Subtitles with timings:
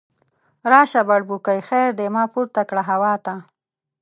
[0.71, 3.33] راشه بړبوکۍ خیر دی، ما پورته کړه هوا ته